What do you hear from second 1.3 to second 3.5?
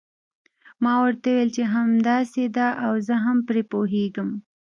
وویل چې همداسې ده او زه هم